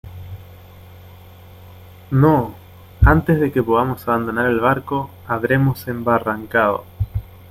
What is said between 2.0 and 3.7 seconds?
no, antes de que